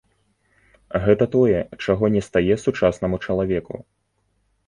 [1.03, 3.75] Гэта тое, чаго не стае сучаснаму чалавеку.